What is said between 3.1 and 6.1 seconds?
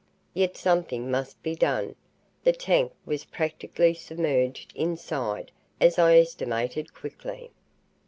practically submerged inside, as